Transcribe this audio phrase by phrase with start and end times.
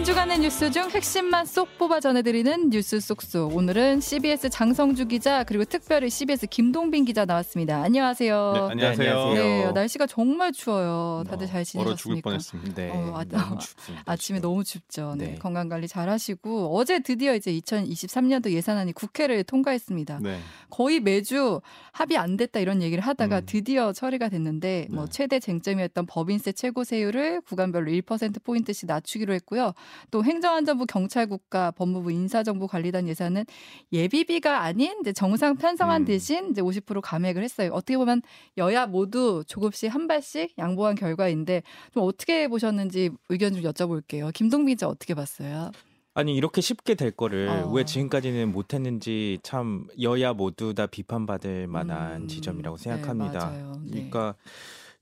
[0.00, 3.54] 한 주간의 뉴스 중 핵심만 쏙 뽑아 전해드리는 뉴스 쏙쏙.
[3.54, 7.82] 오늘은 CBS 장성주 기자 그리고 특별히 CBS 김동빈 기자 나왔습니다.
[7.82, 8.52] 안녕하세요.
[8.54, 9.34] 네, 안녕하세요.
[9.34, 11.22] 네, 날씨가 정말 추워요.
[11.28, 12.30] 다들 잘 얼어 죽을 지내셨습니까?
[12.30, 12.74] 뻔했습니다.
[12.76, 14.04] 네, 어, 아, 너무 춥습니다.
[14.06, 14.40] 아침에.
[14.40, 15.16] 너무 춥죠.
[15.18, 15.34] 네, 네.
[15.34, 20.20] 건강 관리 잘 하시고 어제 드디어 이제 2023년도 예산안이 국회를 통과했습니다.
[20.22, 20.38] 네.
[20.70, 21.60] 거의 매주
[21.92, 23.42] 합의 안 됐다 이런 얘기를 하다가 음.
[23.44, 25.10] 드디어 처리가 됐는데 뭐 네.
[25.10, 29.74] 최대 쟁점이었던 법인세 최고 세율을 구간별로 1% 포인트씩 낮추기로 했고요.
[30.10, 33.44] 또 행정안전부 경찰국가 법무부 인사정보관리단 예산은
[33.92, 36.04] 예비비가 아닌 이제 정상 편성안 음.
[36.04, 37.70] 대신 이제 50% 감액을 했어요.
[37.72, 38.22] 어떻게 보면
[38.58, 41.62] 여야 모두 조금씩 한 발씩 양보한 결과인데
[41.94, 44.32] 좀 어떻게 보셨는지 의견 좀 여쭤볼게요.
[44.32, 45.70] 김동빈 기자 어떻게 봤어요?
[46.14, 47.70] 아니 이렇게 쉽게 될 거를 어.
[47.70, 53.46] 왜 지금까지는 못했는지 참 여야 모두 다 비판받을 만한 음, 지점이라고 네, 생각합니다.
[53.46, 53.72] 맞아요.
[53.84, 53.90] 네.
[53.90, 54.34] 그러니까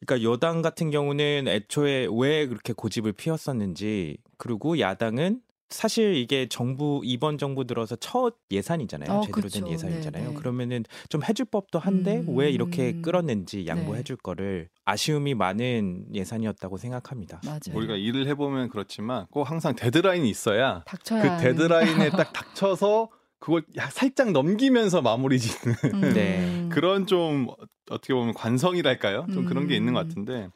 [0.05, 7.37] 그러니까 여당 같은 경우는 애초에 왜 그렇게 고집을 피웠었는지 그리고 야당은 사실 이게 정부 이번
[7.37, 9.11] 정부 들어서 첫 예산이잖아요.
[9.19, 9.71] 어, 제대로 된 그렇죠.
[9.75, 10.23] 예산이잖아요.
[10.23, 10.35] 네, 네.
[10.35, 12.39] 그러면은 좀 해줄 법도 한데 음.
[12.39, 13.67] 왜 이렇게 끌었는지 네.
[13.67, 17.43] 양보해줄 거를 아쉬움이 많은 예산이었다고 생각합니다.
[17.45, 17.59] 맞아요.
[17.75, 21.43] 우리가 일을 해보면 그렇지만 꼭 항상 데드라인이 있어야 닥쳐야 그.
[21.43, 26.01] 데드라인에 딱 닥쳐서 그걸 야- 살짝 넘기면서 마무리 짓는 음.
[26.15, 26.69] 네.
[26.73, 27.47] 그런 좀
[27.91, 29.27] 어떻게 보면 관성이랄까요?
[29.33, 30.08] 좀 그런 게 있는 것 음.
[30.08, 30.48] 같은데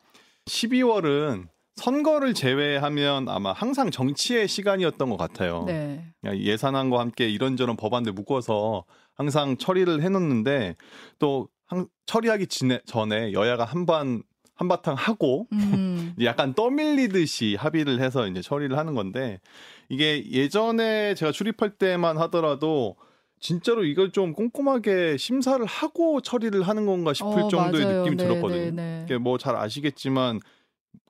[0.47, 5.65] 12월은 선거를 제외하면 아마 항상 정치의 시간이었던 것 같아요.
[5.67, 6.05] 네.
[6.25, 10.77] 예산안과 함께 이런저런 법안들 묶어서 항상 처리를 해놓는데
[11.19, 12.47] 또 항- 처리하기
[12.85, 14.23] 전에 여야가 한반
[14.55, 16.15] 한바탕 하고 음.
[16.23, 19.41] 약간 떠밀리듯이 합의를 해서 이제 처리를 하는 건데
[19.89, 22.97] 이게 예전에 제가 출입할 때만 하더라도
[23.43, 27.99] 진짜로 이걸 좀 꼼꼼하게 심사를 하고 처리를 하는 건가 싶을 어, 정도의 맞아요.
[27.99, 28.71] 느낌이 네, 들었거든요.
[28.71, 30.39] 네, 이게 뭐잘 아시겠지만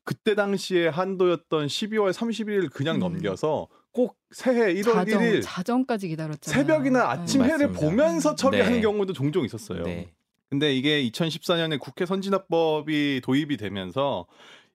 [0.02, 3.00] 그때 당시에 한도였던 12월 31일 그냥 음.
[3.00, 6.62] 넘겨서 꼭 새해 1월 자정, 1일 자정까지 기다렸잖아요.
[6.62, 7.48] 새벽이나 아침 네.
[7.48, 7.86] 해를 맞습니다.
[7.86, 8.80] 보면서 처리하는 네.
[8.80, 9.82] 경우도 종종 있었어요.
[9.82, 10.10] 네.
[10.48, 14.26] 근데 이게 2014년에 국회 선진화법이 도입이 되면서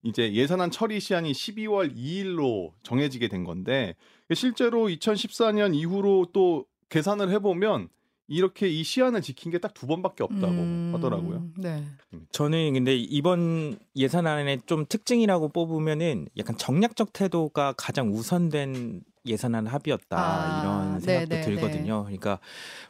[0.03, 3.95] 이제 예산안 처리 시한이 12월 2일로 정해지게 된 건데
[4.33, 7.89] 실제로 2014년 이후로 또 계산을 해보면
[8.29, 11.45] 이렇게 이 시한을 지킨 게 딱 두 번밖에 없다고 음, 하더라고요.
[11.57, 11.83] 네.
[12.31, 20.61] 저는 근데 이번 예산안의 좀 특징이라고 뽑으면은 약간 정략적 태도가 가장 우선된 예산안 합의였다 아,
[20.61, 22.03] 이런 생각도 네, 네, 들거든요.
[22.03, 22.39] 그러니까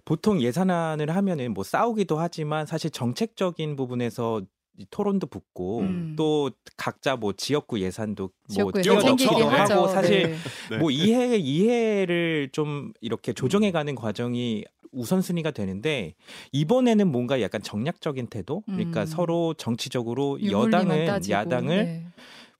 [0.06, 4.46] 보통 예산안을 하면은 뭐 싸우기도 하지만 사실 정책적인 부분에서 이
[4.90, 6.16] 토론도 붙고 음.
[6.18, 8.30] 또 각자 뭐 지역구 예산도
[8.60, 9.88] 뭐 뛰어넘기도 하고.
[9.88, 10.36] 사실 네.
[10.72, 10.78] 네.
[10.78, 16.16] 뭐 이해 이해를 좀 이렇게 조정해가는 과정이 우선순위가 되는데
[16.52, 19.06] 이번에는 뭔가 약간 정략적인 태도, 그러니까 음.
[19.06, 22.06] 서로 정치적으로 여당은 따지고, 야당을 네.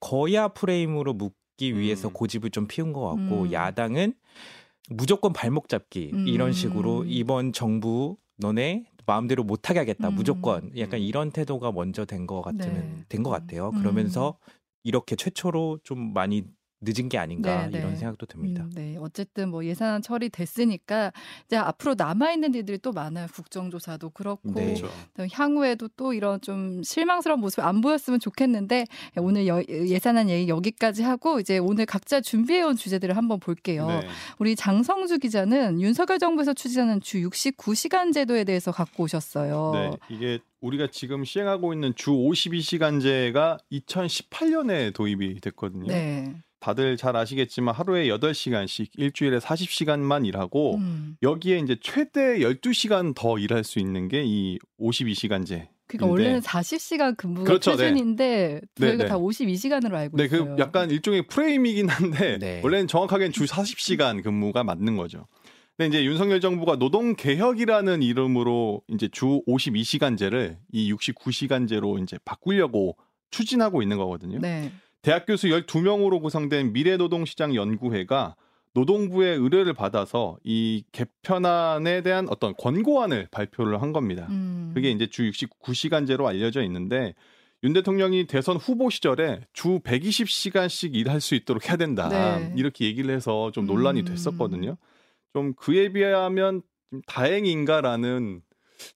[0.00, 2.12] 거야 프레임으로 묶기 위해서 음.
[2.12, 3.52] 고집을 좀 피운 것 같고 음.
[3.52, 4.14] 야당은
[4.90, 6.28] 무조건 발목 잡기 음.
[6.28, 10.14] 이런 식으로 이번 정부 너네 마음대로 못하게 하겠다 음.
[10.14, 11.04] 무조건 약간 음.
[11.04, 13.04] 이런 태도가 먼저 된 것 같으면 네.
[13.08, 13.70] 된것 같아요.
[13.70, 13.78] 음.
[13.78, 14.38] 그러면서
[14.84, 16.44] 이렇게 최초로 좀 많이
[16.80, 17.78] 늦은 게 아닌가 네, 네.
[17.78, 18.62] 이런 생각도 듭니다.
[18.62, 21.12] 음, 네, 어쨌든 뭐 예산안 처리 됐으니까
[21.46, 23.26] 이제 앞으로 남아 있는 일들이 또 많아요.
[23.34, 24.64] 국정조사도 그렇고 네.
[24.66, 24.88] 그렇죠.
[25.16, 28.84] 또 향후에도 또 이런 좀 실망스러운 모습 안 보였으면 좋겠는데
[29.16, 33.86] 오늘 여- 예산안 얘기 여기까지 하고 이제 오늘 각자 준비해온 주제들을 한번 볼게요.
[33.88, 34.06] 네.
[34.38, 39.72] 우리 장성주 기자는 윤석열 정부에서 추진하는 주 69시간 제도에 대해서 갖고 오셨어요.
[39.74, 45.86] 네, 이게 우리가 지금 시행하고 있는 주 52시간제가 2018년에 도입이 됐거든요.
[45.86, 46.34] 네.
[46.60, 51.16] 다들 잘 아시겠지만 하루에 8시간씩 일주일에 40시간만 일하고 음.
[51.22, 55.68] 여기에 이제 최대 12시간 더 일할 수 있는 게 이 52시간제.
[55.86, 57.76] 그러니까 원래는 40시간 근무가 그렇죠, 네.
[57.76, 59.08] 표준인데 저희가 네, 네.
[59.08, 60.44] 다 52시간으로 알고 네, 있어요.
[60.56, 62.60] 그 약간 일종의 프레임이긴 한데 네.
[62.62, 65.26] 원래는 정확하게는 주 40시간 근무가 맞는 거죠.
[65.78, 72.96] 근데 이제 윤석열 정부가 노동 개혁이라는 이름으로 이제 주 52시간제를 이 69시간제로 이제 바꾸려고
[73.30, 74.40] 추진하고 있는 거거든요.
[74.40, 74.70] 네.
[75.08, 78.36] 대학 교수 12명으로 구성된 미래노동시장 연구회가
[78.74, 84.26] 노동부의 의뢰를 받아서 이 개편안에 대한 어떤 권고안을 발표를 한 겁니다.
[84.28, 84.72] 음.
[84.74, 87.14] 그게 이제 주 69시간제로 알려져 있는데
[87.62, 92.10] 윤 대통령이 대선 후보 시절에 주 120시간씩 일할 수 있도록 해야 된다.
[92.10, 92.52] 네.
[92.54, 94.04] 이렇게 얘기를 해서 좀 논란이 음.
[94.04, 94.76] 됐었거든요.
[95.32, 96.60] 좀 그에 비하면
[96.90, 98.42] 좀 다행인가라는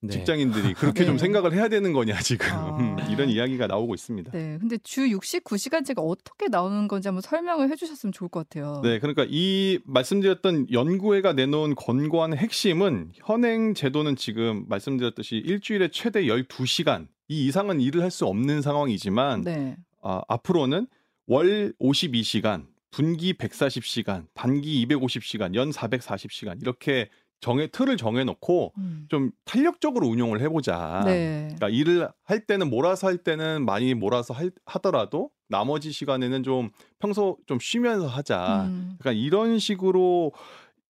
[0.01, 0.13] 네.
[0.13, 1.05] 직장인들이 그렇게 네.
[1.05, 3.07] 좀 생각을 해야 되는 거냐 지금 아.
[3.09, 4.31] 이런 이야기가 나오고 있습니다.
[4.31, 4.57] 네.
[4.59, 8.81] 근데 주 69시간제가 어떻게 나오는 건지 한번 설명을 해 주셨으면 좋을 것 같아요.
[8.83, 17.07] 네, 그러니까 이 말씀드렸던 연구회가 내놓은 권고안의 핵심은 현행 제도는 지금 말씀드렸듯이 일주일에 최대 12시간
[17.27, 19.75] 이 이상은 일을 할 수 없는 상황이지만 네.
[20.01, 20.87] 아, 앞으로는
[21.25, 27.09] 월 52시간 분기 140시간, 반기 250시간, 연 440시간 이렇게
[27.43, 29.05] 정해 틀을 정해 놓고 음.
[29.09, 31.01] 좀 탄력적으로 운용을 해 보자.
[31.03, 31.49] 네.
[31.57, 36.69] 그러니까 일을 할 때는 몰아서 할 때는 많이 몰아서 할- 하더라도 나머지 시간에는 좀
[36.99, 38.67] 평소 좀 쉬면서 하자.
[38.69, 38.95] 음.
[39.01, 40.31] 약간 이런 식으로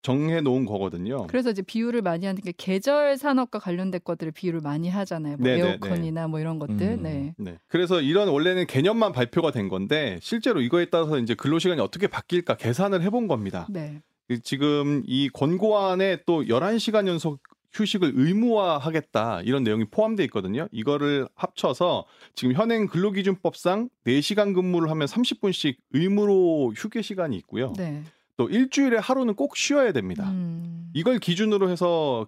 [0.04, 1.26] 정해 놓은 거거든요.
[1.26, 5.38] 그래서 이제 비유를 많이 하는 게 계절 산업과 관련된 것들을 비유를 많이 하잖아요.
[5.38, 6.80] 뭐 네, 네, 에어컨이나 뭐 이런 것들.
[6.80, 7.02] 음.
[7.02, 7.34] 네.
[7.40, 7.58] 네.
[7.68, 12.56] 그래서 이런 원래는 개념만 발표가 된 건데 실제로 이거에 따라서 이제 근로 시간이 어떻게 바뀔까
[12.58, 13.66] 계산을 해본 겁니다.
[13.72, 14.04] 네.
[14.28, 17.40] 그 지금 이 권고안에 또 11시간 연속
[17.74, 20.68] 휴식을 의무화하겠다 이런 내용이 포함되어 있거든요.
[20.72, 27.74] 이거를 합쳐서 지금 현행 근로기준법상 4시간 근무를 하면 30분씩 의무로 휴게 시간이 있고요.
[27.78, 28.02] 네.
[28.38, 30.30] 또 일주일에 하루는 꼭 쉬어야 됩니다.
[30.30, 30.90] 음.
[30.94, 32.28] 이걸 기준으로 해서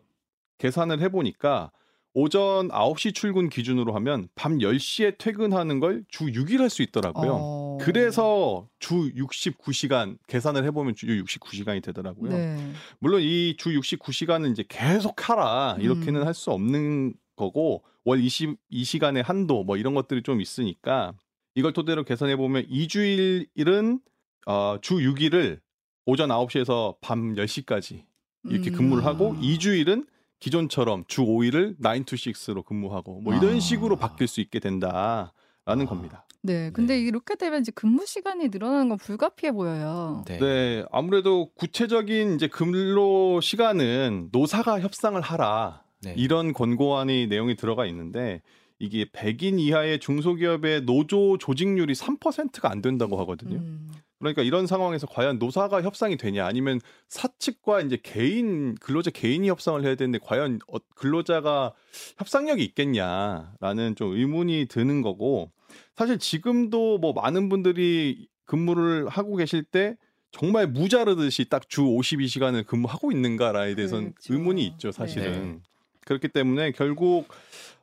[0.57, 1.71] 계산을 해보니까
[2.13, 7.37] 오전 9시 출근 기준으로 하면 밤 10시에 퇴근하는 걸 주 6일 할 수 있더라고요.
[7.39, 7.66] 어.
[7.79, 12.31] 그래서 주 69시간 계산을 해보면 주 69시간이 되더라고요.
[12.31, 12.73] 네.
[12.99, 16.27] 물론 이 주 69시간은 이제 계속 하라 이렇게는 음.
[16.27, 21.13] 할수 없는 거고 월 22시간의 한도 뭐 이런 것들이 좀 있으니까
[21.55, 23.99] 이걸 토대로 계산해 보면 2주일은
[24.45, 25.59] 어, 주 6일을
[26.05, 28.03] 오전 9시에서 밤 10시까지
[28.45, 28.75] 이렇게 음.
[28.75, 30.07] 근무를 하고 2주일은
[30.39, 33.59] 기존처럼 주 5일을 9 to 6로 근무하고 뭐 이런 아.
[33.59, 35.31] 식으로 바뀔 수 있게 된다라는
[35.65, 35.85] 아.
[35.85, 36.26] 겁니다.
[36.47, 36.71] 네.
[36.71, 37.01] 근데 네.
[37.01, 40.23] 이렇게 되면 이제 근무 시간이 늘어나는 건 불가피해 보여요.
[40.25, 40.39] 네.
[40.39, 45.83] 네, 아무래도 구체적인 이제 근로 시간은 노사가 협상을 하라.
[46.01, 46.13] 네.
[46.17, 48.41] 이런 권고안이 내용이 들어가 있는데
[48.79, 53.57] 이게 100인 이하의 중소기업의 노조 조직률이 3%가 안 된다고 하거든요.
[53.57, 53.91] 음.
[54.19, 59.95] 그러니까 이런 상황에서 과연 노사가 협상이 되냐 아니면 사측과 이제 개인 근로자 개인이 협상을 해야
[59.95, 61.73] 되는데 과연 어- 근로자가
[62.17, 65.51] 협상력이 있겠냐라는 좀 의문이 드는 거고
[65.95, 69.95] 사실 지금도 뭐 많은 분들이 근무를 하고 계실 때
[70.31, 74.33] 정말 무자르듯이 딱 주 52시간을 근무하고 있는가라에 대해서는 그렇죠.
[74.33, 75.53] 의문이 있죠, 사실은.
[75.53, 75.59] 네.
[76.05, 77.27] 그렇기 때문에 결국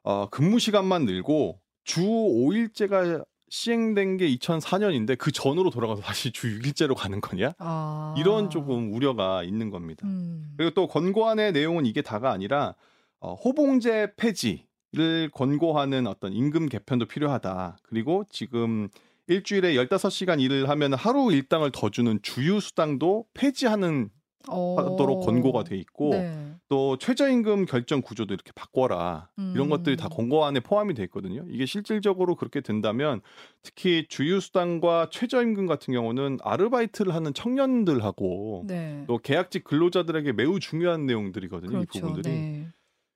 [0.02, 6.94] 어, 근무 시간만 늘고 주 5일제가 시행된 게 2004년인데 그 전으로 돌아가서 다시 주 6일제로
[6.94, 7.52] 가는 거냐?
[7.58, 8.14] 아.
[8.18, 10.06] 이런 조금 우려가 있는 겁니다.
[10.06, 10.52] 음.
[10.56, 12.74] 그리고 또 권고안의 내용은 이게 다가 아니라
[13.20, 17.78] 어, 호봉제 폐지 를 권고하는 어떤 임금 개편도 필요하다.
[17.82, 18.88] 그리고 지금
[19.26, 24.10] 일주일에 15시간 일을 하면 하루 일당을 더 주는 주유 수당도 폐지하는
[24.46, 25.20] 하도록 어.
[25.20, 26.54] 권고가 돼 있고 네.
[26.68, 29.70] 또 최저임금 결정 구조도 이렇게 바꿔라 이런 음.
[29.70, 31.44] 것들이 다 권고안에 포함이 돼 있거든요.
[31.48, 33.20] 이게 실질적으로 그렇게 된다면
[33.62, 39.04] 특히 주유수당과 최저임금 같은 경우는 아르바이트를 하는 청년들하고 네.
[39.06, 41.82] 또 계약직 근로자들에게 매우 중요한 내용들이거든요.
[41.82, 42.00] 이 그렇죠.
[42.00, 42.68] 부분들이 네.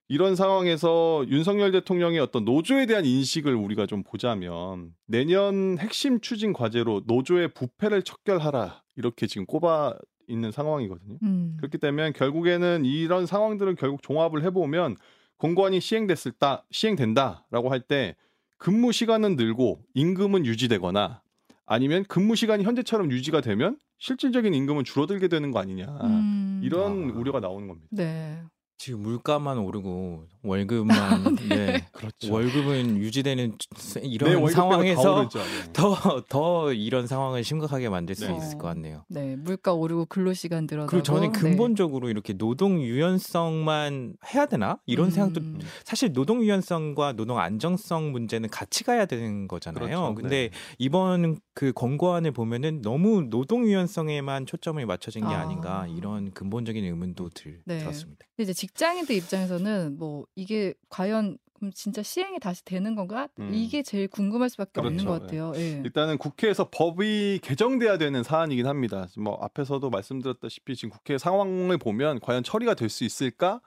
[0.09, 7.03] 이런 상황에서 윤석열 대통령의 어떤 노조에 대한 인식을 우리가 좀 보자면 내년 핵심 추진 과제로
[7.07, 9.95] 노조의 부패를 척결하라 이렇게 지금 꼽아
[10.27, 11.19] 있는 상황이거든요.
[11.23, 11.57] 음.
[11.59, 14.97] 그렇기 때문에 결국에는 이런 상황들을 결국 종합을 해보면
[15.37, 18.17] 공고안이 시행됐을 다 시행된다라고 할 때
[18.59, 21.23] 근무 시간은 늘고 임금은 유지되거나
[21.65, 26.61] 아니면 근무 시간이 현재처럼 유지가 되면 실질적인 임금은 줄어들게 되는 거 아니냐 음.
[26.65, 27.19] 이런 아.
[27.19, 27.89] 우려가 나오는 겁니다.
[27.91, 28.43] 네.
[28.79, 31.85] 지금 물가만 오르고 월급만 네.
[31.91, 32.33] 그렇죠.
[32.33, 33.57] 월급은 유지되는
[34.03, 35.29] 이런 다 상황에서.
[35.29, 35.43] 네.
[35.75, 38.37] 더더 이런 상황을 심각하게 만들 수 네.
[38.37, 39.05] 있을 것 같네요.
[39.09, 39.35] 네.
[39.35, 41.41] 물가 오르고 근로 시간 늘어나고 그리고 저는 네.
[41.41, 45.59] 근본적으로 이렇게 노동 유연성만 해야 되나 이런 생각도 음.
[45.85, 49.87] 사실 노동 유연성과 노동 안정성 문제는 같이 가야 되는 거잖아요.
[49.87, 50.15] 그렇죠.
[50.15, 50.51] 근데 네.
[50.79, 55.41] 이번 그 권고안을 보면은 너무 노동 유연성에만 초점을 맞춰진 게 아.
[55.41, 55.47] 아.
[55.47, 57.79] 닌가 이런 근본적인 의문도 들, 네.
[57.79, 58.27] 들었습니다.
[58.37, 63.27] 근데 이제 직장인들 입장에서는 뭐 이게 과연 그럼 진짜 시행이 다시 되는 건가?
[63.41, 63.51] 음.
[63.53, 65.09] 이게 제일 궁금할 수밖에 없는 그렇죠.
[65.09, 65.53] 것 같아요.
[65.57, 65.83] 예.
[65.85, 69.09] 일단은 국회에서 법이 개정돼야 되는 사안이긴 합니다.
[69.19, 73.61] 뭐 앞에서도 말씀드렸다시피 지금 국회 상황을 보면 과연 처리가 될 수 있을까라는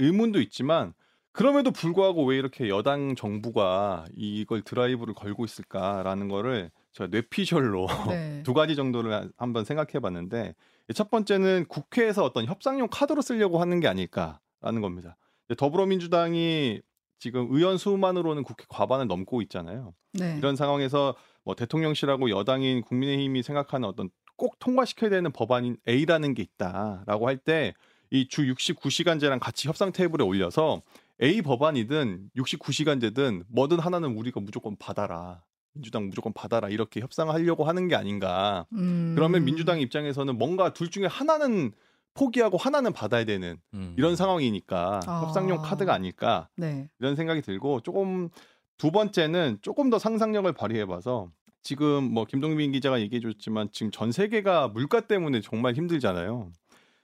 [0.00, 0.94] 의문도 있지만
[1.32, 8.42] 그럼에도 불구하고 왜 이렇게 여당 정부가 이걸 드라이브를 걸고 있을까라는 거를 제가 뇌피셜로 네.
[8.44, 10.54] 두 가지 정도를 한번 생각해 봤는데
[10.94, 15.16] 첫 번째는 국회에서 어떤 협상용 카드로 쓰려고 하는 게 아닐까라는 겁니다.
[15.56, 16.82] 더불어민주당이
[17.18, 19.94] 지금 의원 수만으로는 국회 과반을 넘고 있잖아요.
[20.12, 20.36] 네.
[20.38, 27.28] 이런 상황에서 뭐 대통령실하고 여당인 국민의힘이 생각하는 어떤 꼭 통과시켜야 되는 법안인 A라는 게 있다라고
[27.28, 27.74] 할 때
[28.14, 30.82] 이 주 69시간제랑 같이 협상 테이블에 올려서
[31.22, 35.42] A 법안이든 69시간제든 뭐든 하나는 우리가 무조건 받아라.
[35.74, 36.68] 민주당 무조건 받아라.
[36.68, 38.66] 이렇게 협상하려고 하는 게 아닌가.
[38.72, 39.14] 음.
[39.16, 41.72] 그러면 민주당 입장에서는 뭔가 둘 중에 하나는
[42.14, 43.94] 포기하고 하나는 받아야 되는 음.
[43.96, 45.22] 이런 상황이니까 아.
[45.22, 46.88] 협상용 카드가 아닐까 네.
[46.98, 48.28] 이런 생각이 들고 조금
[48.76, 51.30] 두 번째는 조금 더 상상력을 발휘해봐서
[51.62, 56.50] 지금 뭐 김동빈 기자가 얘기해 줬지만 지금 전 세계가 물가 때문에 정말 힘들잖아요.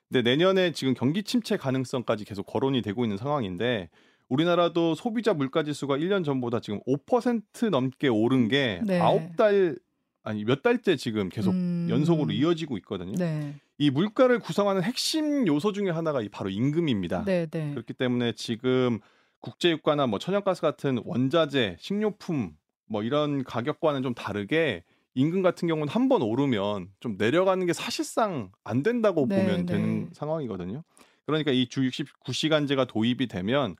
[0.08, 3.88] 근데 내년에 지금 경기 침체 가능성까지 계속 거론이 되고 있는 상황인데
[4.28, 9.00] 우리나라도 소비자 물가 지수가 1년 전보다 지금 5% 넘게 오른 게 네.
[9.00, 9.76] 아홉 달
[10.23, 11.87] 아니 몇 달째 지금 계속 음.
[11.88, 13.12] 연속으로 이어지고 있거든요.
[13.16, 13.54] 네.
[13.78, 17.25] 이 물가를 구성하는 핵심 요소 중에 하나가 이 바로 임금입니다.
[17.25, 17.70] 네, 네.
[17.70, 18.99] 그렇기 때문에 지금
[19.40, 22.52] 국제유가나 뭐 천연가스 같은 원자재, 식료품
[22.87, 24.82] 뭐 이런 가격과는 좀 다르게
[25.14, 29.73] 임금 같은 경우는 한 번 오르면 좀 내려가는 게 사실상 안 된다고 네, 보면 네.
[29.73, 30.82] 되는 상황이거든요.
[31.26, 33.76] 그러니까 이 주 69시간제가 도입이 되면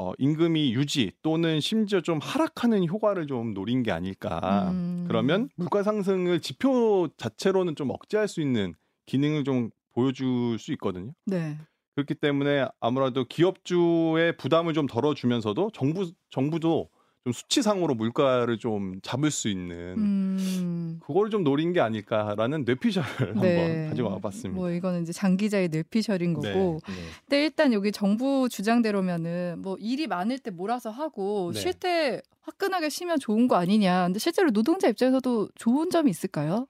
[0.00, 4.70] 어, 임금이 유지 또는 심지어 좀 하락하는 효과를 좀 노린 게 아닐까.
[4.70, 5.04] 음.
[5.08, 8.74] 그러면 물가 상승을 지표 자체로는 좀 억제할 수 있는
[9.06, 11.10] 기능을 좀 보여줄 수 있거든요.
[11.26, 11.58] 네.
[11.96, 16.90] 그렇기 때문에 아무래도 기업주의 부담을 좀 덜어주면서도 정부 정부도
[17.24, 21.00] 좀 수치상으로 물가를 좀 잡을 수 있는 음.
[21.02, 23.58] 그거를 좀 노린 게 아닐까라는 뇌피셜을 네.
[23.58, 24.58] 한번 가지고 와봤습니다.
[24.58, 26.52] 뭐 이거는 이제 장 기자의 뇌피셜인 네.
[26.52, 26.80] 거고.
[26.86, 26.94] 네.
[27.26, 31.60] 근데 일단 여기 정부 주장대로면은 뭐 일이 많을 때 몰아서 하고 네.
[31.60, 34.06] 쉴때 화끈하게 쉬면 좋은 거 아니냐.
[34.06, 36.66] 근데 실제로 노동자 입장에서도 좋은 점이 있을까요?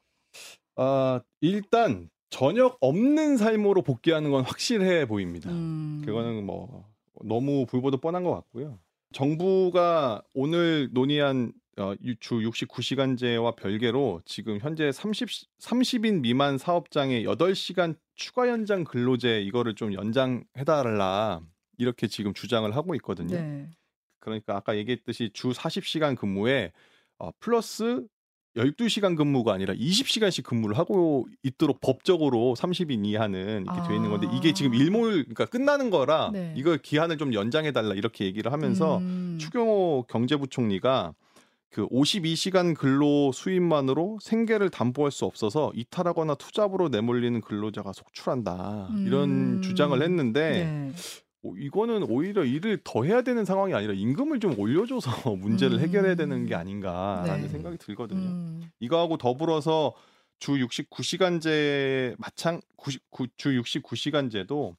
[0.76, 5.50] 아 일단 저녁 없는 삶으로 복귀하는 건 확실해 보입니다.
[5.50, 6.02] 음.
[6.04, 6.84] 그거는 뭐
[7.22, 8.78] 너무 불보듯 뻔한 것 같고요.
[9.12, 15.28] 정부가 오늘 논의한 어, 유- 주 69시간제와 별개로 지금 현재 30
[15.60, 21.40] 30인 미만 사업장에 8시간 추가 연장 근로제 이거를 좀 연장해달라
[21.78, 23.36] 이렇게 지금 주장을 하고 있거든요.
[23.36, 23.70] 네.
[24.18, 26.72] 그러니까 아까 얘기했듯이 주 40시간 근무에
[27.18, 28.04] 어, 플러스
[28.56, 34.52] 12시간 근무가 아니라 20시간씩 근무를 하고 있도록 법적으로 30인 이하는 이렇게 돼 있는 건데 이게
[34.52, 34.76] 지금 아.
[34.76, 36.54] 일몰 그러니까 끝나는 거라 네.
[36.56, 39.38] 이걸 기한을 좀 연장해 달라 이렇게 얘기를 하면서 음.
[39.40, 41.14] 추경호 경제부총리가
[41.70, 49.62] 그 52시간 근로 수입만으로 생계를 담보할 수 없어서 이탈하거나 투잡으로 내몰리는 근로자가 속출한다 이런 음.
[49.62, 50.92] 주장을 했는데 네.
[51.44, 55.80] 어, 이거는 오히려 일을 더 해야 되는 상황이 아니라 임금을 좀 올려줘서 문제를 음.
[55.80, 57.48] 해결해야 되는 게 아닌가라는 네.
[57.48, 58.28] 생각이 들거든요.
[58.28, 58.62] 음.
[58.80, 59.94] 이거하고 더불어서
[60.40, 64.76] 주 69시간제 마찬 99, 주 69시간제도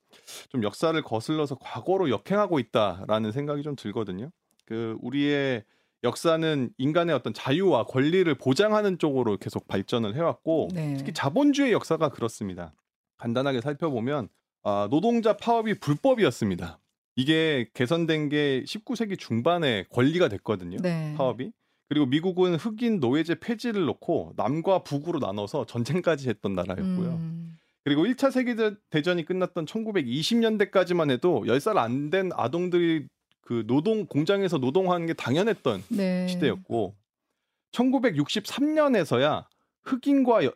[0.49, 4.31] 좀 역사를 거슬러서 과거로 역행하고 있다라는 생각이 좀 들거든요.
[4.65, 5.63] 그 우리의
[6.03, 10.95] 역사는 인간의 어떤 자유와 권리를 보장하는 쪽으로 계속 발전을 해왔고 네.
[10.97, 12.73] 특히 자본주의 역사가 그렇습니다.
[13.17, 14.29] 간단하게 살펴보면
[14.63, 16.79] 아, 노동자 파업이 불법이었습니다.
[17.15, 20.77] 이게 개선된 게 19세기 중반에 권리가 됐거든요.
[20.81, 21.13] 네.
[21.17, 21.51] 파업이.
[21.89, 27.09] 그리고 미국은 흑인 노예제 폐지를 놓고 남과 북으로 나눠서 전쟁까지 했던 나라였고요.
[27.09, 27.57] 음.
[27.83, 33.07] 그리고 1차 세계대전이 끝났던 1920년대까지만 해도 10살 안 된 아동들이
[33.41, 36.27] 그 노동 공장에서 노동하는 게 당연했던 네.
[36.27, 36.93] 시대였고
[37.71, 39.45] 1963년에서야
[39.83, 40.53] 흑인과 여,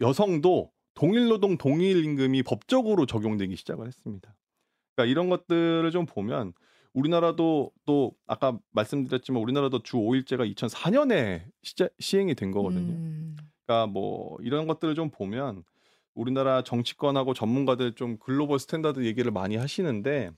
[0.00, 4.34] 여성도 동일 노동 동일 임금이 법적으로 적용되기 시작을 했습니다.
[4.94, 6.52] 그러니까 이런 것들을 좀 보면
[6.92, 12.92] 우리나라도 또 아까 말씀드렸지만 우리나라도 주 5일제가 2004년에 시자, 시행이 된 거거든요.
[12.92, 13.36] 음.
[13.66, 15.64] 그러니까 뭐 이런 것들을 좀 보면
[16.14, 20.30] 우리나라 정치권하고 전문가들 좀 global standard 얘기를 많이 하시는데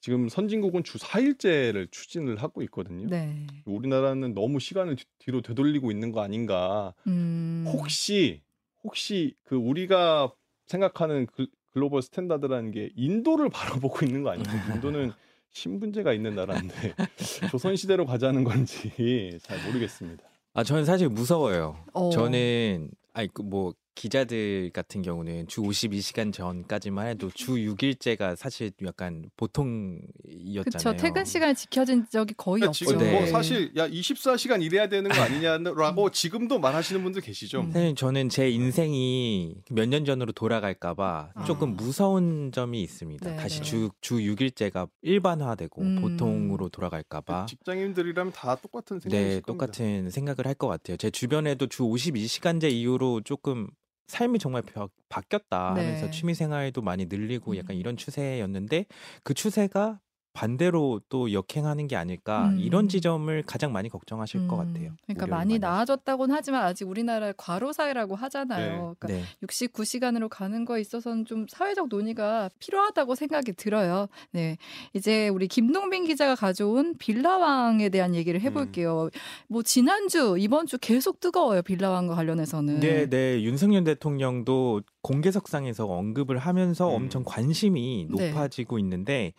[0.00, 3.06] 지금 선진국은 주 4일제를 추진을 하고 있거든요.
[3.08, 3.46] 네.
[3.64, 6.92] 우리나라는 너무 시간을 뒤- 뒤로 되돌리고 있는 거 아닌가.
[7.06, 7.64] 음.
[7.68, 8.42] 혹시
[8.84, 10.32] 혹시 그 우리가
[10.66, 14.52] 생각하는 그 글로벌 스탠다드라는 게 인도를 바라보고 있는 거 아닌가?
[14.74, 15.12] 인도는
[15.50, 16.94] 신분제가 있는 나라인데
[17.50, 20.24] 조선 시대로 가자는 건지 잘 모르겠습니다.
[20.52, 21.84] 아 저는 사실 무서워요.
[21.92, 22.10] 어.
[22.10, 30.62] 저는 아니 그뭐 기자들 같은 경우는 주 52시간 전까지만 해도 주 6일제가 사실 약간 보통이었잖아요.
[30.64, 30.96] 그쵸.
[30.96, 32.84] 퇴근 시간이 지켜진 적이 거의 그러니까 없죠.
[32.86, 33.12] 지금 네.
[33.12, 37.60] 뭐 사실 야 24시간 일해야 되는 거 아니냐라고 지금도 말하시는 분들 계시죠.
[37.60, 37.70] 음.
[37.72, 41.44] 사실 저는 제 인생이 몇 년 전으로 돌아갈까봐 아.
[41.44, 43.30] 조금 무서운 점이 있습니다.
[43.30, 43.64] 네, 다시 네.
[43.64, 46.00] 주, 주 6일제가 일반화되고 음.
[46.00, 47.46] 보통으로 돌아갈까 봐.
[47.46, 49.46] 직장인들이라면 다 똑같은 생각이실 네, 겁니다.
[49.46, 50.96] 똑같은 생각을 할 것 같아요.
[50.96, 53.66] 제 주변에도 주 52시간제 이후로 조금
[54.06, 55.84] 삶이 정말 바, 바뀌었다 네.
[55.84, 57.56] 하면서 취미 생활도 많이 늘리고 음.
[57.56, 58.86] 약간 이런 추세였는데
[59.22, 60.00] 그 추세가
[60.34, 62.58] 반대로 또 역행하는 게 아닐까 음.
[62.58, 64.58] 이런 지점을 가장 많이 걱정하실 것 음.
[64.58, 64.90] 같아요.
[65.06, 65.58] 그러니까 우려를 많이.
[65.60, 68.66] 나아졌다고는 하지만 아직 우리나라 과로 사회라고 하잖아요.
[68.66, 68.94] 네.
[68.98, 69.22] 그러니까 네.
[69.46, 74.08] 69시간으로 가는 거에 있어서는 좀 사회적 논의가 필요하다고 생각이 들어요.
[74.32, 74.58] 네.
[74.92, 79.10] 이제 우리 김동빈 기자가 가져온 빌라왕에 대한 얘기를 해볼게요.
[79.46, 81.62] 뭐 지난주, 이번 주 계속 뜨거워요.
[81.62, 82.80] 빌라왕과 관련해서는.
[82.80, 83.40] 네, 네.
[83.44, 86.94] 윤석열 대통령도 공개석상에서 언급을 하면서 음.
[86.94, 88.30] 엄청 관심이 네.
[88.30, 89.32] 높아지고 있는데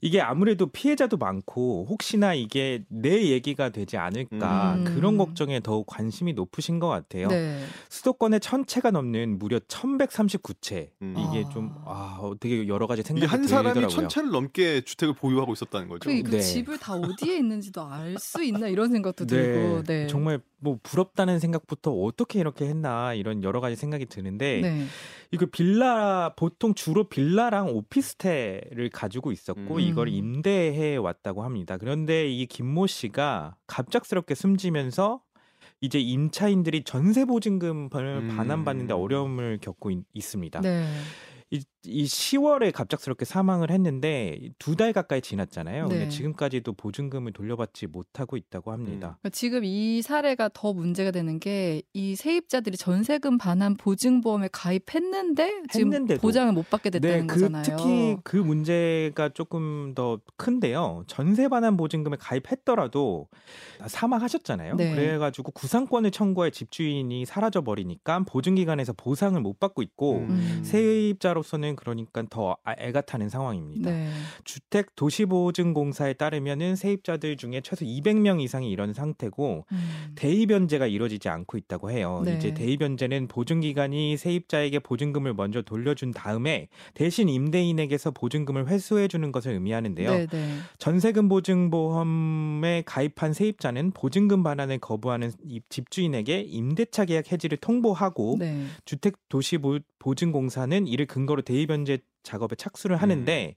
[0.00, 4.84] 이게 아무래도 피해자도 많고 혹시나 이게 내 얘기가 되지 않을까 음.
[4.84, 7.26] 그런 걱정에 더욱 관심이 높으신 것 같아요.
[7.28, 7.64] 네.
[7.88, 10.90] 수도권에 천 채가 넘는 무려 1,139채.
[11.02, 11.14] 음.
[11.18, 11.48] 이게 아.
[11.50, 13.88] 좀 아, 되게 여러 가지 생각이 한 사람이 들더라고요.
[13.88, 16.08] 천 채를 넘게 주택을 보유하고 있었다는 거죠.
[16.08, 16.40] 그, 그 네.
[16.40, 19.82] 집을 다 어디에 있는지도 알 수 있나 이런 생각도 들고.
[19.84, 20.06] 네.
[20.06, 24.84] 정말 뭐 부럽다는 생각부터 어떻게 이렇게 했나 이런 여러 가지 생각이 드는데 네.
[25.30, 29.80] 이거 빌라 보통 주로 빌라랑 오피스텔을 가지고 있었고 음.
[29.80, 31.76] 이걸 임대해 왔다고 합니다.
[31.78, 35.22] 그런데 이 김모 씨가 갑작스럽게 숨지면서
[35.80, 38.36] 이제 임차인들이 전세 보증금을 음.
[38.36, 40.86] 반환받는데 어려움을 겪고 있, 습니다 네.
[41.50, 45.88] 이, 이 10월에 갑작스럽게 사망을 했는데 두 달 가까이 지났잖아요.
[45.88, 45.98] 네.
[45.98, 49.18] 근데 지금까지도 보증금을 돌려받지 못하고 있다고 합니다.
[49.20, 55.92] 그러니까 지금 이 사례가 더 문제가 되는 게 이 세입자들이 전세금 반환 보증보험에 가입했는데 지금
[55.92, 56.20] 했는데도.
[56.20, 57.62] 보장을 못 받게 됐다는 그 거잖아요.
[57.64, 61.04] 특히 그 문제가 조금 더 큰데요.
[61.06, 63.28] 전세 반환 보증금에 가입했더라도
[63.86, 64.76] 사망하셨잖아요.
[64.76, 64.94] 네.
[64.94, 70.60] 그래가지고 구상권을 청구할 집주인이 사라져 버리니까 보증기관에서 보상을 못 받고 있고 음.
[70.64, 73.90] 세입자로서는 그러니까 더 아- 애가 타는 상황입니다.
[73.90, 74.10] 네.
[74.44, 80.12] 주택 도시보증공사에 따르면은 세입자들 중에 최소 200명 이상이 이런 상태고 음.
[80.14, 82.22] 대의 변제가 이루어지지 않고 있다고 해요.
[82.24, 82.36] 네.
[82.36, 89.52] 이제 대의 변제는 보증기관이 세입자에게 보증금을 먼저 돌려준 다음에 대신 임대인에게서 보증금을 회수해 주는 것을
[89.52, 90.10] 의미하는데요.
[90.10, 90.54] 네, 네.
[90.78, 98.64] 전세금 보증보험에 가입한 세입자는 보증금 반환을 거부하는 이 집주인에게 임대차 계약 해지를 통보하고 네.
[98.84, 103.56] 주택 도시 보- 보증공사는 이를 근거로 대의 변제 작업에 착수를 하는데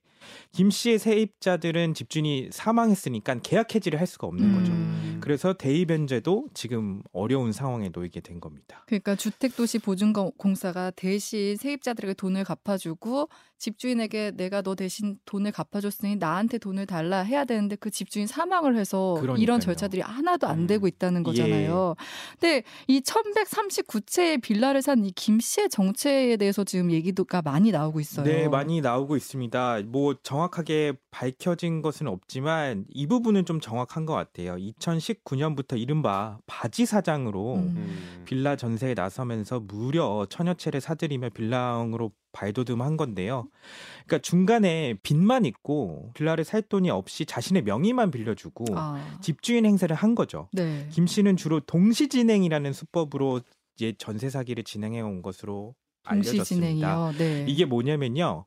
[0.51, 4.71] 김 씨의 세입자들은 집주인이 사망했으니까 계약 해지를 할 수가 없는 거죠.
[4.71, 5.17] 음.
[5.21, 8.83] 그래서 대의 변제도 지금 어려운 상황에 놓이게 된 겁니다.
[8.87, 16.85] 그러니까 주택도시 보증공사가 대신 세입자들에게 돈을 갚아주고 집주인에게 내가 너 대신 돈을 갚아줬으니 나한테 돈을
[16.85, 19.41] 달라 해야 되는데 그 집주인 사망을 해서 그러니까요.
[19.41, 20.67] 이런 절차들이 하나도 안 음.
[20.67, 21.95] 되고 있다는 거잖아요.
[22.39, 28.25] 근데 이 1139채의 빌라를 산 이 김 씨의 정체에 대해서 지금 얘기가 많이 나오고 있어요.
[28.25, 29.81] 네, 많이 나오고 있습니다.
[29.85, 34.55] 뭐 정확하게 밝혀진 것은 없지만 이 부분은 좀 정확한 것 같아요.
[34.55, 37.73] 2019년부터 이른바 바지 사장으로 음.
[37.75, 38.23] 음.
[38.25, 43.47] 빌라 전세에 나서면서 무려 천여 채를 사들이며 빌라왕으로 발돋움한 건데요.
[44.05, 49.19] 그러니까 중간에 빚만 있고 빌라를 살 돈이 없이 자신의 명의만 빌려주고 아.
[49.21, 50.49] 집주인 행세를 한 거죠.
[50.51, 50.87] 네.
[50.91, 53.41] 김 씨는 주로 동시 진행이라는 수법으로
[53.75, 55.75] 이제 전세 사기를 진행해 온 것으로
[56.07, 56.45] 동시 알려졌습니다.
[56.45, 57.13] 진행이요.
[57.17, 57.45] 네.
[57.47, 58.45] 이게 뭐냐면요.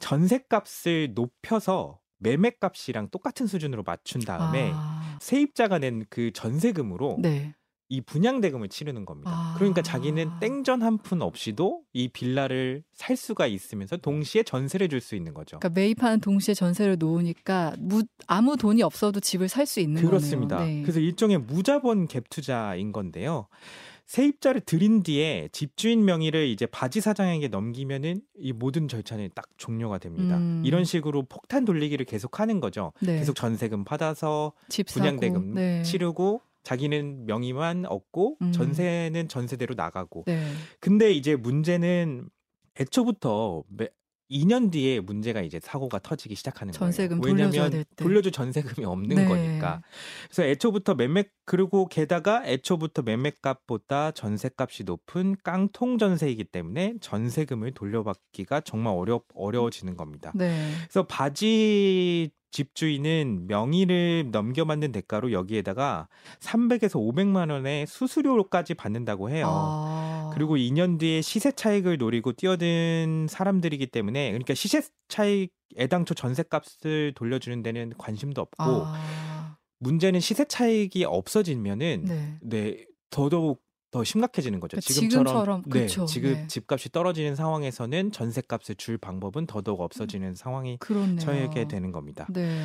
[0.00, 5.18] 전세값을 높여서 매매값이랑 똑같은 수준으로 맞춘 다음에 아.
[5.20, 7.54] 세입자가 낸 그 전세금으로 네.
[7.88, 9.30] 이 분양대금을 치르는 겁니다.
[9.32, 9.54] 아.
[9.58, 15.14] 그러니까 자기는 땡전 한 푼 없이도 이 빌라를 살 수가 있으면서 동시에 전세를 줄 수
[15.14, 15.58] 있는 거죠.
[15.60, 20.56] 그러니까 매입하는 동시에 전세를 놓으니까 무, 아무 돈이 없어도 집을 살 수 있는 그렇습니다.
[20.56, 20.74] 거네요.
[20.76, 20.82] 네.
[20.82, 23.46] 그래서 일종의 무자본 갭 투자인 건데요.
[24.06, 30.36] 세입자를 들인 뒤에 집주인 명의를 이제 바지 사장에게 넘기면은 이 모든 절차는 딱 종료가 됩니다.
[30.36, 30.62] 음.
[30.64, 32.92] 이런 식으로 폭탄 돌리기를 계속하는 거죠.
[33.00, 33.18] 네.
[33.18, 34.52] 계속 전세금 받아서
[34.86, 35.82] 분양대금 네.
[35.82, 38.52] 치르고 자기는 명의만 얻고 음.
[38.52, 40.24] 전세는 전세대로 나가고.
[40.26, 40.44] 네.
[40.80, 42.28] 근데 이제 문제는
[42.80, 43.88] 애초부터 매,
[44.30, 47.36] 2년 뒤에 문제가 이제 사고가 터지기 시작하는 전세금 거예요.
[47.36, 47.84] 왜냐하면.
[47.96, 49.24] 돌려줄 전세금이 없는 네.
[49.26, 49.82] 거니까.
[50.26, 58.94] 그래서 애초부터 매매 그리고 게다가 애초부터 매매값보다 전세값이 높은 깡통 전세이기 때문에 전세금을 돌려받기가 정말
[58.96, 60.32] 어려 어려워지는 겁니다.
[60.34, 60.72] 네.
[60.82, 66.08] 그래서 바지 집주인은 명의를 넘겨받는 대가로 여기에다가
[66.40, 69.46] 300에서 500만 원의 수수료까지 받는다고 해요.
[69.46, 70.30] 아.
[70.32, 77.62] 그리고 2년 뒤에 시세 차익을 노리고 뛰어든 사람들이기 때문에 그러니까 시세 차익 애당초 전세값을 돌려주는
[77.62, 79.56] 데는 관심도 없고 아.
[79.78, 82.38] 문제는 시세 차익이 없어지면은 네.
[82.40, 83.62] 네 더더욱
[83.96, 84.76] 더 심각해지는 거죠.
[84.76, 86.46] 그러니까 지금처럼, 지금처럼, 네, 그쵸, 지금 네.
[86.48, 91.18] 집값이 떨어지는 상황에서는 전세값을 줄 방법은 더더욱 없어지는 상황이 그렇네요.
[91.18, 92.26] 처하게 되는 겁니다.
[92.30, 92.60] 네.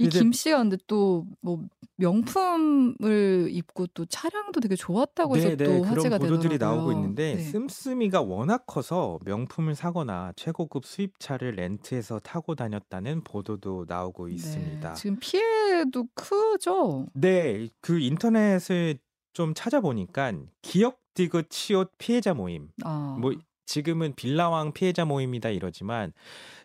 [0.00, 1.60] 이 이제- 김 씨가 근데 또 뭐
[1.96, 6.76] 명품을 입고 또 차량도 되게 좋았다고 해서 네, 네, 또 화제가 그런 보도들이 되더라고요.
[6.82, 7.42] 나오고 있는데 네.
[7.42, 14.88] 씀씀이가 워낙 커서 명품을 사거나 최고급 수입차를 렌트해서 타고 다녔다는 보도도 나오고 있습니다.
[14.88, 14.94] 네.
[14.94, 17.06] 지금 피해도 크죠.
[17.14, 18.98] 네, 그 인터넷을
[19.38, 22.70] 좀 찾아보니까 기억 디귿 치옷 피해자 모임.
[22.82, 23.16] 아.
[23.20, 23.32] 뭐
[23.66, 26.12] 지금은 빌라왕 피해자 모임이다 이러지만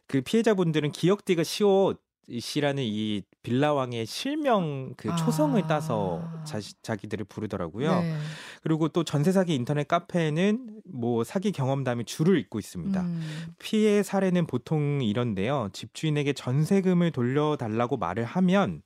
[0.07, 2.01] 그 피해자분들은 기억 디귿 치옷
[2.39, 5.67] 씨라는 이 빌라왕의 실명 그 초성을 아.
[5.67, 7.93] 따서 자, 자기들을 부르더라고요.
[8.01, 8.17] 네.
[8.63, 12.99] 그리고 또 전세 사기 인터넷 카페에는 뭐 사기 경험담이 줄을 잇고 있습니다.
[13.01, 13.53] 음.
[13.59, 15.69] 피해 사례는 보통 이런데요.
[15.73, 18.81] 집주인에게 전세금을 돌려달라고 말을 하면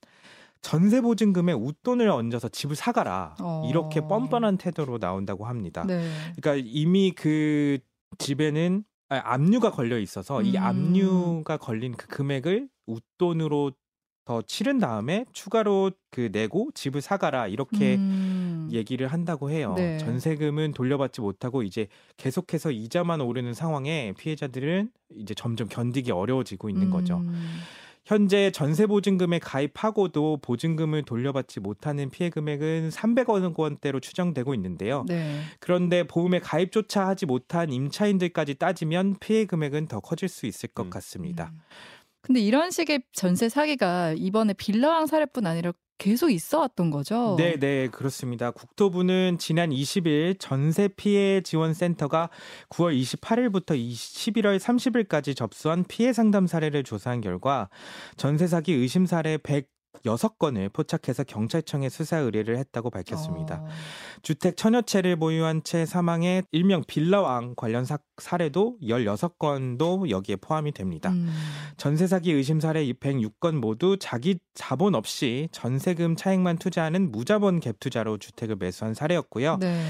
[0.68, 3.36] 전세 보증금에 웃돈을 얹어서 집을 사가라.
[3.40, 3.66] 어.
[3.70, 5.86] 이렇게 뻔뻔한 태도로 나온다고 합니다.
[5.88, 6.12] 네.
[6.36, 7.78] 그러니까 이미 그
[8.18, 10.62] 집에는 아, 압류가 걸려 있어서 이 음.
[10.62, 13.72] 압류가 걸린 그 금액을 웃돈으로
[14.26, 18.68] 더 치른 다음에 추가로 그 내고 집을 사가라 이렇게 음.
[18.70, 19.74] 얘기를 한다고 해요.
[19.78, 19.98] 네.
[20.00, 27.24] 전세금은 돌려받지 못하고 이제 계속해서 이자만 오르는 상황에 피해자들은 이제 점점 견디기 어려워지고 있는 거죠.
[28.08, 28.18] 음.
[28.18, 35.04] 현재 전세 보증금에 가입하고도 보증금을 돌려받지 못하는 피해 금액은 300억 원대로 추정되고 있는데요.
[35.08, 35.42] 네.
[35.60, 40.90] 그런데 보험에 가입조차 하지 못한 임차인들까지 따지면 피해 금액은 더 커질 수 있을 것 음.
[40.90, 41.52] 같습니다.
[41.54, 41.60] 음.
[42.22, 47.36] 근데 이런 식의 전세 사기가 이번에 빌라왕 사례뿐 아니라 계속 있어 왔던 거죠.
[47.38, 48.52] 네, 네, 그렇습니다.
[48.52, 52.30] 국토부는 지난 20일 전세 피해 지원 센터가
[52.70, 57.70] 9월 28일부터 11월 30일까지 접수한 피해 상담 사례를 조사한 결과
[58.16, 59.38] 전세 사기 의심 사례
[60.04, 63.62] 106건을 포착해서 경찰청에 수사 의뢰를 했다고 밝혔습니다.
[63.62, 63.68] 어.
[64.22, 71.10] 주택 천여 채를 보유한 채 사망의 일명 빌라왕 관련 사, 사례도 16건도 여기에 포함이 됩니다.
[71.10, 71.32] 음.
[71.78, 78.18] 전세 사기 의심 사례 106건 모두 자기 자본 없이 전세금 차익만 투자하는 무자본 갭 투자로
[78.18, 79.58] 주택을 매수한 사례였고요.
[79.58, 79.84] 네.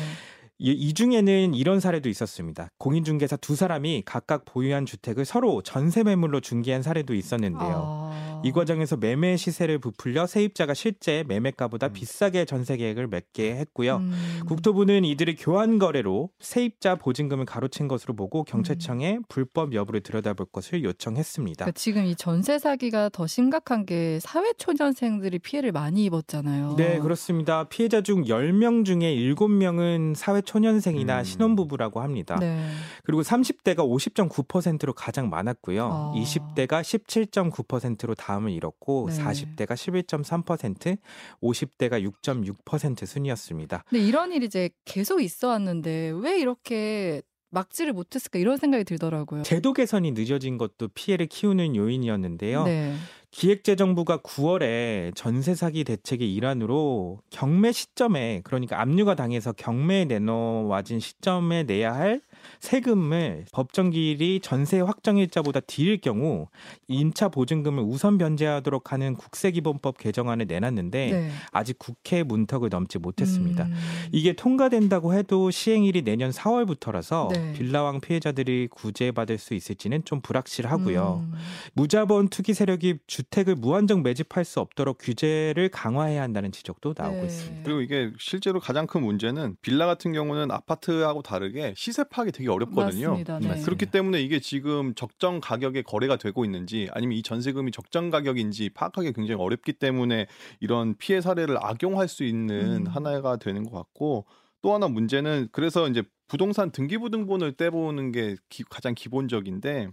[0.59, 2.69] 이, 이 중에는 이런 사례도 있었습니다.
[2.79, 7.61] 공인중개사 두 사람이 각각 보유한 주택을 서로 전세 매물로 중개한 사례도 있었는데요.
[7.61, 8.41] 아.
[8.43, 11.93] 이 과정에서 매매 시세를 부풀려 세입자가 실제 매매가보다 음.
[11.93, 13.97] 비싸게 전세 계획을 맺게 했고요.
[13.97, 14.39] 음.
[14.47, 21.65] 국토부는 이들의 교환 거래로 세입자 보증금을 가로챈 것으로 보고 경찰청에 불법 여부를 들여다볼 것을 요청했습니다.
[21.65, 26.75] 그러니까 지금 이 전세 사기가 더 심각한 게 사회 초년생들이 피해를 많이 입었잖아요.
[26.77, 27.65] 네, 그렇습니다.
[27.65, 31.23] 피해자 중 10명 중에 7명은 사회 초년생이나 음.
[31.23, 32.37] 신혼부부라고 합니다.
[32.39, 32.67] 네.
[33.03, 35.85] 그리고 30대가 50.9%로 가장 많았고요.
[35.85, 36.13] 아.
[36.15, 39.17] 20대가 17.9%로 다음을 이뤘고 네.
[39.17, 40.97] 40대가 11.3%,
[41.43, 43.83] 50대가 6.6% 순이었습니다.
[43.89, 49.43] 근데 이런 일이 이제 계속 있어 왔는데 왜 이렇게 막지를 못했을까 이런 생각이 들더라고요.
[49.43, 52.63] 제도 개선이 늦어진 것도 피해를 키우는 요인이었는데요.
[52.63, 52.95] 네.
[53.37, 61.93] 기획재정부가 9월에 전세 사기 대책의 일환으로 경매 시점에 그러니까 압류가 당해서 경매에 내놓아진 시점에 내야
[61.93, 62.19] 할
[62.59, 66.47] 세금을 법정기일이 전세 확정일자보다 뒤일 경우
[66.87, 71.31] 임차 보증금을 우선 변제하도록 하는 국세기본법 개정안을 내놨는데 네.
[71.51, 73.65] 아직 국회 문턱을 넘지 못했습니다.
[73.65, 73.73] 음.
[74.11, 77.53] 이게 통과된다고 해도 시행일이 내년 4월부터라서 네.
[77.53, 81.25] 빌라왕 피해자들이 구제받을 수 있을지는 좀 불확실하고요.
[81.25, 81.37] 음.
[81.73, 87.25] 무자본 투기 세력이 주택을 무한정 매집할 수 없도록 규제를 강화해야 한다는 지적도 나오고 네.
[87.25, 87.63] 있습니다.
[87.63, 92.49] 그리고 이게 실제로 가장 큰 문제는 빌라 같은 경우는 아파트하고 다르게 시세 파 악이 되게
[92.49, 93.09] 어렵거든요.
[93.11, 93.39] 맞습니다.
[93.39, 93.61] 네.
[93.61, 99.13] 그렇기 때문에 이게 지금 적정 가격에 거래가 되고 있는지 아니면 이 전세금이 적정 가격인지 파악하기
[99.13, 100.27] 굉장히 어렵기 때문에
[100.59, 102.87] 이런 피해 사례를 악용할 수 있는 음.
[102.87, 104.25] 하나가 되는 것 같고
[104.61, 109.87] 또 하나 문제는 그래서 이제 부동산 등기부등본을 떼보는 게 기- 가장 기본적인데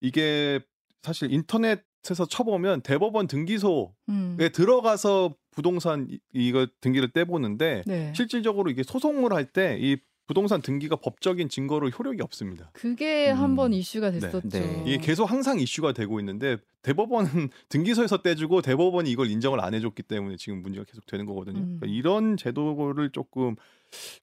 [0.00, 0.60] 이게
[1.02, 4.36] 사실 인터넷에서 쳐보면 대법원 등기소에 음.
[4.52, 8.12] 들어가서 부동산 이- 이거 등기를 떼보는데 네.
[8.14, 9.96] 실질적으로 이게 소송을 할 때 이
[10.28, 12.70] 부동산 등기가 법적인 증거로 효력이 없습니다.
[12.74, 13.38] 그게 음.
[13.38, 14.48] 한번 이슈가 됐었죠.
[14.50, 14.82] 네.
[14.86, 20.36] 이게 계속 항상 이슈가 되고 있는데 대법원은 등기소에서 떼주고 대법원이 이걸 인정을 안 해줬기 때문에
[20.36, 21.58] 지금 문제가 계속 되는 거거든요.
[21.58, 21.78] 음.
[21.80, 23.56] 그러니까 이런 제도를 조금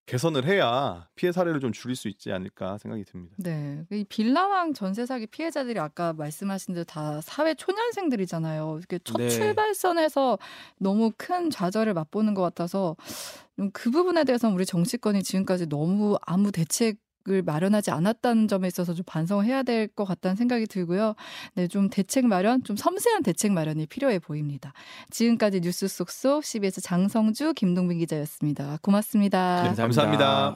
[0.06, 3.36] 개선을 해야 피해 사례를 좀 줄일 수 있지 않을까 생각이 듭니다.
[3.38, 3.84] 네.
[3.92, 8.80] 이 빌라왕 전세 사기 피해자들이 아까 말씀하신 대로 다 사회 초년생들이잖아요.
[8.84, 9.30] 이게 첫 네.
[9.30, 10.38] 출발선에서
[10.78, 12.96] 너무 큰 좌절을 맛보는 것 같아서
[13.58, 19.04] 좀그 부분에 대해서는 우리 정치권이 지금까지 너무 아무 대책 을 마련하지 않았다는 점에 있어서 좀
[19.08, 21.16] 반성해야 될 것 같다는 생각이 들고요.
[21.56, 24.74] 네, 좀 대책 마련, 좀 섬세한 대책 마련이 필요해 보입니다.
[25.10, 28.78] 지금까지 뉴스 속속 CBS 장성주, 김동빈 기자였습니다.
[28.82, 29.64] 고맙습니다.
[29.64, 30.56] 네, 감사합니다.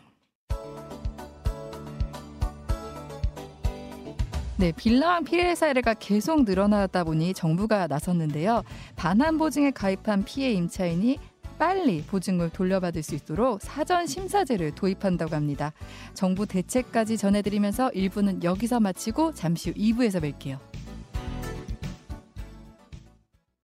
[4.57, 8.63] 네, 빌라왕 피해 사례가 계속 늘어나다 보니 정부가 나섰는데요.
[8.97, 11.17] 반환 보증에 가입한 피해 임차인이
[11.59, 15.73] 빨리 보증을 돌려받을 수 있도록 사전 심사제를 도입한다고 합니다.
[16.13, 20.68] 정부 대책까지 전해드리면서 1부는 여기서 마치고 잠시 후 2부에서 뵐게요.